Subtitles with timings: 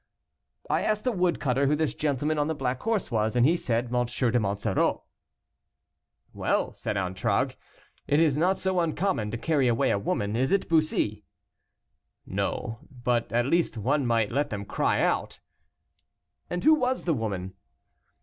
[0.67, 3.93] "I asked a woodcutter who this gentleman on the black horse was, and he said,
[3.93, 4.05] 'M.
[4.07, 5.03] de Monsoreau.'"
[6.33, 7.55] "Well," said Antragues,
[8.07, 11.23] "it is not so uncommon to carry away a woman, is it, Bussy?"
[12.25, 15.39] "No; but, at least, one might let them cry out."
[16.49, 17.53] "And who was the woman?"